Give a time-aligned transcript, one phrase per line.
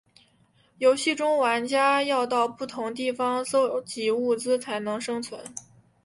[0.79, 5.39] 游戏中玩家要到不同地方搜集物资才能生存。